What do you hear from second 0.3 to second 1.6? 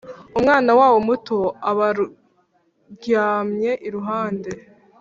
umwana wabo muto